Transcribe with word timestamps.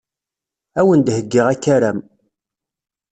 Ad 0.79 0.81
awen-d-heyyiɣ 0.85 1.47
akaram. 1.53 1.99